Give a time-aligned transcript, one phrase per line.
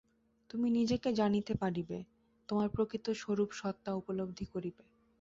[0.49, 1.97] তুমি নিজেকে জানিতে পারিবে,
[2.49, 4.83] তোমার প্রকৃত স্বরূপ সত্তা উপলব্ধি করিবে।